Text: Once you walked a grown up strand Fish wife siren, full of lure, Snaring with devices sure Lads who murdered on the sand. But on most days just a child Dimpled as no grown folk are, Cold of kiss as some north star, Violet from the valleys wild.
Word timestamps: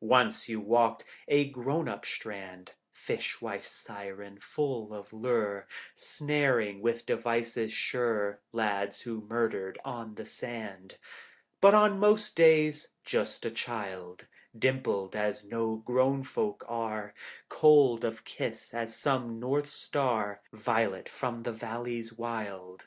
Once 0.00 0.48
you 0.48 0.58
walked 0.58 1.04
a 1.28 1.46
grown 1.50 1.90
up 1.90 2.06
strand 2.06 2.72
Fish 2.90 3.42
wife 3.42 3.66
siren, 3.66 4.40
full 4.40 4.94
of 4.94 5.12
lure, 5.12 5.66
Snaring 5.94 6.80
with 6.80 7.04
devices 7.04 7.70
sure 7.70 8.40
Lads 8.50 9.02
who 9.02 9.20
murdered 9.20 9.78
on 9.84 10.14
the 10.14 10.24
sand. 10.24 10.96
But 11.60 11.74
on 11.74 11.98
most 11.98 12.34
days 12.34 12.92
just 13.04 13.44
a 13.44 13.50
child 13.50 14.26
Dimpled 14.58 15.14
as 15.14 15.44
no 15.44 15.76
grown 15.76 16.22
folk 16.22 16.64
are, 16.66 17.12
Cold 17.50 18.06
of 18.06 18.24
kiss 18.24 18.72
as 18.72 18.96
some 18.96 19.38
north 19.38 19.68
star, 19.68 20.40
Violet 20.50 21.10
from 21.10 21.42
the 21.42 21.52
valleys 21.52 22.14
wild. 22.14 22.86